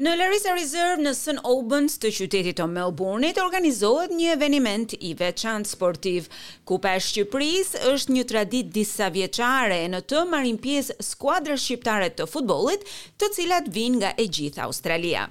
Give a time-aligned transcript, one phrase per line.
[0.00, 1.34] Në Larissa Reserve në St.
[1.44, 6.30] Albans të qytetit të Melbourne të organizohet një eveniment i veçant sportiv.
[6.70, 12.08] Kupa e Shqipërisë është një tradit disa vjeqare e në të marrin pjesë skuadrë shqiptare
[12.16, 12.88] të futbolit
[13.20, 15.28] të cilat vijnë nga e gjithë Australia.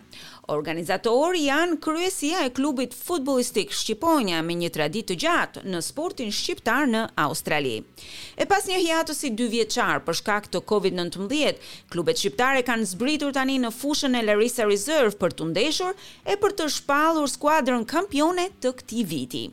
[0.50, 6.88] Organizatorë janë kryesia e klubit futbolistik Shqiponia me një tradit të gjatë në sportin shqiptar
[6.90, 7.74] në Australi.
[8.36, 13.36] E pas një hiatu si dy vjeqar për shkak të Covid-19, klubet shqiptare kanë zbritur
[13.38, 16.02] tani në fushën e Larissa Reserve për të ndeshur
[16.34, 19.46] e për të shpalur skuadrën kampione të këti viti.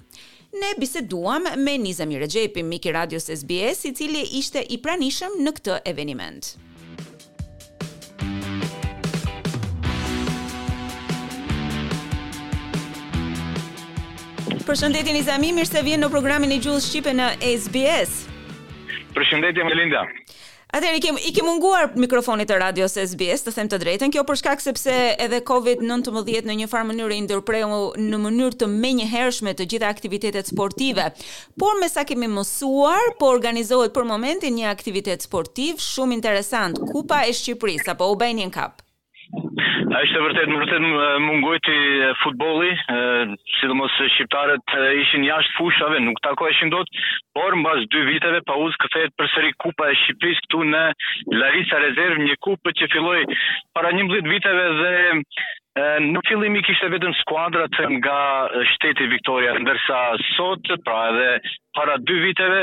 [0.57, 5.81] Ne biseduam me Nizami mik Miki Radios SBS, i cili ishte i pranishëm në këtë
[5.93, 6.55] eveniment.
[14.67, 18.17] Përshëndetje Nizami, mirë se vjen në programin e gjuhës shqipe në SBS.
[19.15, 20.01] Përshëndetje Melinda.
[20.75, 24.41] Atëri kemi i kemi munguar mikrofonit të radios SBS, të them të drejtën, kjo për
[24.41, 27.79] shkak sepse edhe COVID-19 në një farë mënyrë i ndërpreu
[28.11, 31.07] në mënyrë të menjëhershme të gjitha aktivitetet sportive.
[31.55, 37.23] Por me sa kemi mësuar, po organizohet për momentin një aktivitet sportiv shumë interesant, Kupa
[37.23, 38.83] e Shqipërisë apo Ubenian Cup.
[39.95, 40.85] A është vërtet, më vërtet
[41.25, 41.75] mungojti
[42.23, 42.69] futboli,
[43.57, 46.93] sidomos shqiptarët ishin jashtë fushave, nuk tako e shindot,
[47.39, 50.83] por mbas bazë dy viteve pa uzë këthejet përsëri kupa e Shqipëris këtu në
[51.43, 53.19] Larisa Rezervë, një kupë që filloj
[53.79, 54.95] para një mëzit viteve dhe
[55.77, 58.19] Në fillim i kishte vetëm skuadrat nga
[58.73, 59.99] shteti Victoria, ndërsa
[60.33, 61.27] sot, pra edhe
[61.77, 62.63] para dy viteve,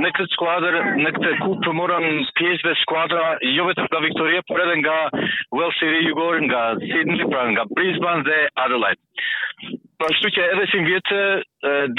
[0.00, 2.06] në këtë skuadrë, në këtë kupë të morën
[2.40, 4.96] pjesëve skuadra, jo vetëm nga Victoria, por edhe nga
[5.58, 9.02] Wells City Jugor, nga Sydney, pra nga Brisbane dhe Adelaide.
[10.00, 11.20] Pra shtu që edhe si vjetë,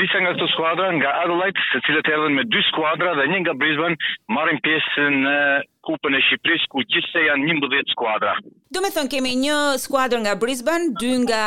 [0.02, 3.46] disa nga këtë skuadra, nga Adelaide, se cilët e edhe me dy skuadra dhe një
[3.46, 4.02] nga Brisbane,
[4.34, 5.38] marim pjesë në
[5.88, 8.34] kupën e Shqipërisë ku gjithse janë 11 skuadra.
[8.76, 11.44] Do me thënë kemi një skuadrë nga Brisbane, dy nga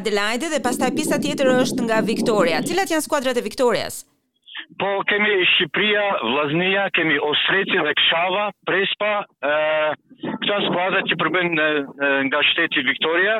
[0.00, 2.62] Adelaide dhe pastaj pisa tjetër është nga Victoria.
[2.66, 4.02] Cilat janë skuadrat e Victorias?
[4.78, 9.52] Po, kemi Shqipria, Vlaznia, kemi Osreci dhe Kshava, Prespa, e,
[10.42, 11.54] këta skuadrat që përbën
[12.30, 13.36] nga shteti Viktoria,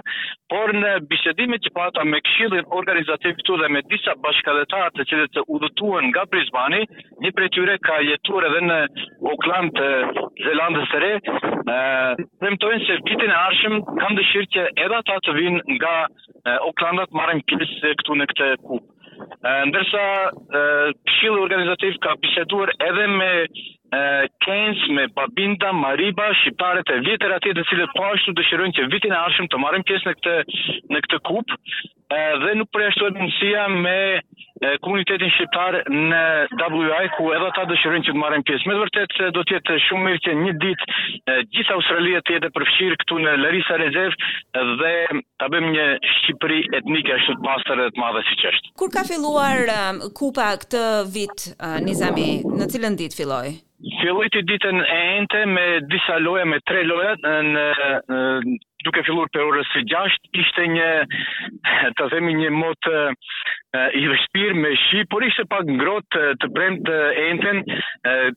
[0.52, 5.34] por në bisedimit që pata me këshillin organizativ këtu dhe me disa bashkadetarë të cilët
[5.36, 6.80] të udhëtuan nga Brisbane,
[7.24, 8.78] një prej tyre ka jetuar edhe në
[9.32, 9.90] Auckland të
[10.46, 11.12] Zelandës së Re,
[12.44, 15.96] premtojnë se vitin e ardhshëm kanë dëshirë që edhe ata të vinë nga
[16.62, 18.92] Aucklandat marrin pjesë këtu në këtë kupë
[19.70, 20.04] ndërsa
[20.50, 23.30] këshilli organizativ ka biseduar edhe me
[24.42, 29.14] Kenz, me Babinda, Mariba, shqiptarët e vjetër atje të cilët po ashtu dëshirojnë që vitin
[29.14, 30.34] e ardhshëm të marim pjesë në këtë
[30.94, 31.58] në këtë kupë,
[32.42, 33.94] dhe nuk përjashtohet mundësia me
[34.84, 36.20] komunitetin shqiptar në
[36.72, 38.68] WI ku edhe ata dëshirojnë që të marrin pjesë.
[38.70, 42.96] Me vërtetë do të jetë shumë mirë që një ditë gjithë Australia të jetë përfshir
[43.02, 44.16] këtu në Larisa Rezev
[44.82, 44.94] dhe
[45.40, 48.74] ta bëjmë një Shqipëri etnike ashtu të pastër dhe të madhe siç është.
[48.80, 49.72] Kur ka filluar
[50.20, 50.84] kupa këtë
[51.16, 51.48] vit
[51.86, 52.28] Nizami,
[52.60, 53.54] në cilën ditë filloi?
[54.00, 57.66] Filloi ditën e ente me disa loja me tre loja në,
[58.08, 58.56] në
[58.86, 60.88] duke filluar për orës së gjasht, ishte një,
[61.98, 62.88] të themi një mot,
[64.02, 67.60] i vështir me shi, por ishte pak ngrot të brend të enten,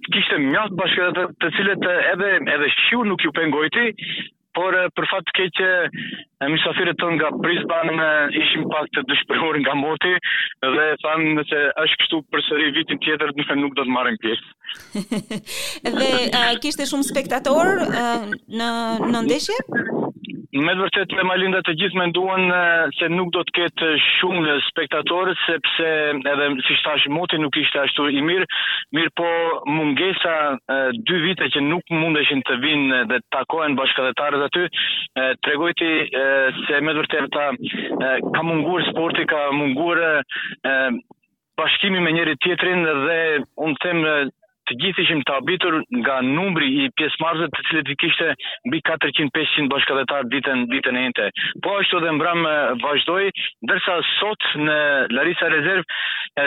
[0.10, 3.88] kishte mjaltë bashkët të, të cilët edhe, edhe shiu nuk ju pengojti,
[4.58, 8.08] por për fat të keq e të nga Brisbane
[8.42, 10.16] ishim pak të dëshpëruar nga moti
[10.74, 14.50] dhe thanë nëse është kështu për sëri vitin tjetër nuk, nuk do të marim pjesë.
[16.00, 17.72] dhe kishte shumë spektator
[18.60, 18.72] në,
[19.14, 19.60] në ndeshje?
[20.58, 22.48] me vërtet me malinda të gjithë menduan
[22.98, 25.90] se nuk do të ketë shumë spektatorët sepse
[26.32, 28.48] edhe si shtash moti nuk ishte ashtu i mirë,
[28.98, 29.30] mirë po
[29.78, 34.66] mungesa e, dy vite që nuk mundeshin të vinë dhe të takohen bashkëdhetarët aty,
[35.22, 35.92] e, tregojti
[36.24, 36.26] e,
[36.66, 40.12] se me vërtet ta e, ka mungur sporti, ka mungur e,
[41.60, 43.22] bashkimi me njëri tjetrin dhe
[43.66, 44.06] unë them
[44.69, 48.27] të gjithë ishim të abitur nga numri i pjesmarëve të cilët i kishte
[48.69, 51.27] mbi 400-500 bashkëdhetarë ditën ditën e njëte.
[51.66, 52.45] Po ashtu dhe mbram
[52.86, 53.27] vazhdoi,
[53.66, 54.77] ndërsa sot në
[55.18, 55.98] Larisa Rezerv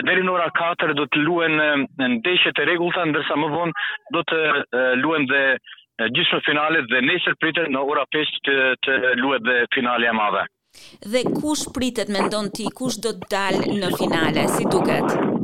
[0.08, 1.58] deri në ora 4 do të luhen
[2.20, 4.40] ndeshje të rregullta, ndërsa më vonë do të
[5.02, 5.42] luhen dhe
[6.16, 8.92] gjithë finalet dhe nesër pritet në ora 5 të, të
[9.22, 10.46] luhet dhe finale e madhe.
[11.12, 14.46] Dhe kush pritet mendon ti kush do të dalë në finale?
[14.54, 15.41] Si duket?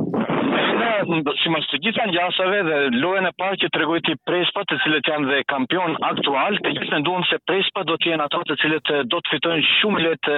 [1.07, 4.75] si mështë gjitha në gjasave dhe lojën e parë që të regojë ti prespa të
[4.83, 8.57] cilët janë dhe kampion aktual, të gjithë në duhem se prespa do t'jen ato të
[8.61, 10.29] cilët do të fitojnë shumë let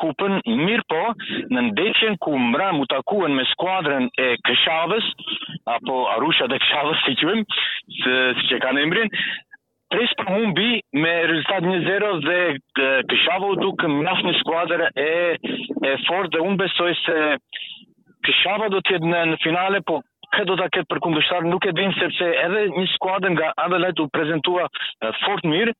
[0.00, 1.02] kupën, mirë po,
[1.52, 5.06] në ndeqen ku mra mu takuen me skuadrën e këshavës,
[5.76, 7.60] apo arusha dhe këshavës si që vëmë,
[7.98, 9.12] si që kanë imbrin,
[9.92, 12.36] Prespa humbi me rezultat 1-0 dhe
[13.10, 17.16] këshavë u duke mjaf një skuadrë e, e fort dhe unë besoj se
[18.28, 19.96] që do tjetë në, në finale, po
[20.36, 24.00] këtë do të këtë për kundushtarë, nuk e din sepse edhe një skuadë nga Adelaide
[24.00, 25.72] u prezentua eh, fort mirë,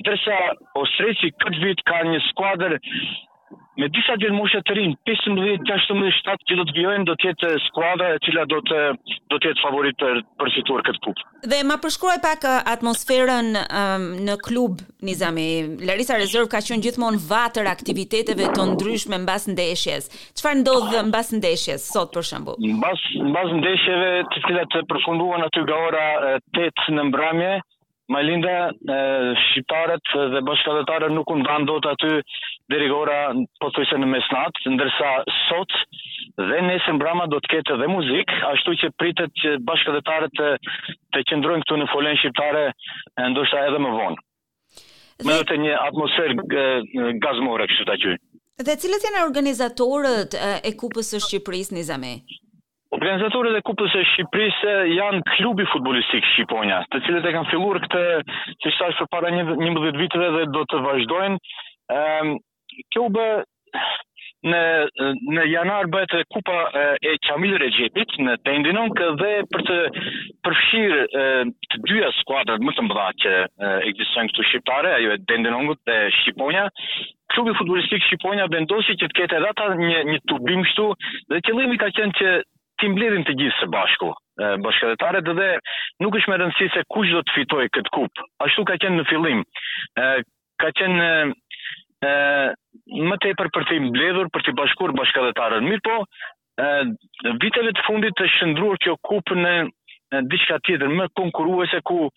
[0.00, 0.38] ndërsa
[0.84, 2.78] Ostreci këtë vit ka një skuadër
[3.80, 5.64] me disa gjenë të rinë, 15, 16,
[6.20, 8.80] 17 që do të vjojnë, do tjetë skuadra e cila do të,
[9.32, 11.24] do tjetë favorit për, për situar këtë kupë.
[11.52, 15.46] Dhe ma përshkruaj pak uh, atmosferën um, në klub, Nizami.
[15.88, 20.10] Larisa Rezerv ka qënë gjithmonë vatër aktiviteteve të ndryshme në basë ndeshjes.
[20.36, 22.58] Qëfar ndodhë në ndeshjes, sot për shëmbu?
[22.60, 26.04] Në mbas ndeshjeve të cilat të përfunduan aty ga ora
[26.68, 27.52] 8 në mbramje,
[28.10, 28.52] Malinda,
[29.50, 32.16] shqiptarët dhe bashkëtetarët nuk u do dot aty
[32.72, 33.20] deri gora
[33.62, 35.76] pothuajse në mesnat, ndërsa sot
[36.50, 40.50] dhe nesën brama do të ketë edhe muzik, ashtu që pritet që bashkëtetarët të,
[41.14, 42.64] të qëndrojnë këtu në folen shqiptare
[43.30, 44.20] ndoshta edhe më vonë.
[45.28, 48.18] Me të një atmosferë gazmore kështu të quaj.
[48.66, 52.16] Dhe cilët janë organizatorët e Kupës së Shqipërisë Nizami?
[53.00, 58.02] Organizatorët e Kupës së Shqipërisë janë klubi futbollistik Shqiponia, të cilët e kanë filluar këtë
[58.64, 61.38] çështaj për para 11 viteve dhe do të vazhdojnë.
[61.96, 62.34] Ëm
[62.96, 63.24] kjo bë
[64.50, 64.60] në
[65.38, 69.78] në janar bëhet kupa e Çamil Rexhepit në Tendinon që dhe për të
[70.48, 71.24] përfshir e,
[71.70, 73.32] të dyja skuadrat më të mëdha që
[73.92, 76.68] ekzistojnë këtu shqiptare, ajo e Tendinonut dhe Shqiponia.
[77.32, 80.88] Klubi futbollistik Shqiponia vendosi që të ketë edhe ata një një turbim këtu
[81.32, 82.36] dhe qëllimi ka qenë që
[82.80, 84.10] ti mbledhin të gjithë së bashku
[84.64, 85.48] bashkëtarët dhe
[86.02, 88.22] nuk është me rëndësi se kush do të fitoj këtë kup.
[88.44, 89.42] Ashtu ka qenë në fillim.
[90.60, 91.02] ka qenë
[92.08, 92.12] e,
[93.08, 95.64] më tepër për të mbledhur, për të bashkuar bashkëtarët.
[95.68, 95.98] Mirë po,
[97.44, 99.54] viteve të fundit të shëndruar kjo kup në
[100.32, 102.08] diçka tjetër më konkuruese ku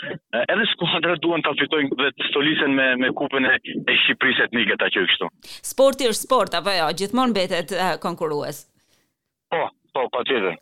[0.47, 3.53] edhe skuadrat duan ta fitojnë dhe të stolisen me me kupën e,
[3.91, 5.29] e Shqipërisë etnike ta që kështu.
[5.73, 7.75] Sporti është sport apo jo, gjithmonë mbetet
[8.07, 8.63] konkurues.
[9.53, 9.61] Po,
[9.93, 10.55] Po, pa tjetër.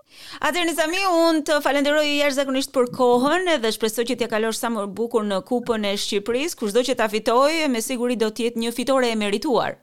[0.43, 4.27] Atër në zami, unë të falenderoj i jashtë zakonisht për kohën dhe shpresoj që t'ja
[4.33, 8.17] kalosh sa më bukur në kupën e Shqipëris, kush do që t'a fitoj, me siguri
[8.19, 9.77] do t'jetë një fitore e merituar.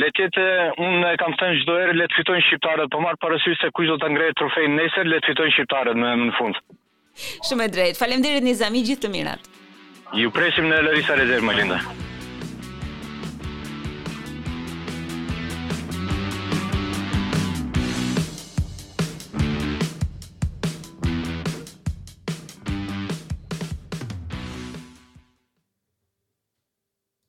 [0.00, 0.28] Le të
[0.88, 3.88] unë e kam thënë çdo herë le të fitojnë shqiptarët, po marë parasysh se kush
[3.92, 6.58] do ta ngrejë trofein nesër, le të fitojnë shqiptarët në në fund.
[7.48, 8.00] Shumë e drejtë.
[8.02, 9.48] Faleminderit Nizami, gjithë të mirat.
[10.18, 12.07] Ju presim në Larisa Rezerv, më linda.